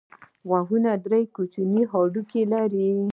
[0.47, 0.69] غوږ
[1.05, 2.89] درې کوچني هډوکي لري.